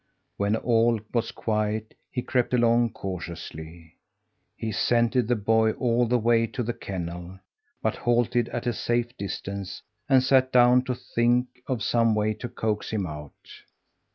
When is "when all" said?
0.37-0.99